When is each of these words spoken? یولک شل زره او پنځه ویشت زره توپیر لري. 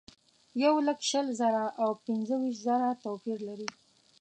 یولک 0.63 0.99
شل 1.09 1.27
زره 1.39 1.63
او 1.83 1.89
پنځه 2.05 2.35
ویشت 2.41 2.61
زره 2.67 2.89
توپیر 3.03 3.39
لري. 3.47 3.69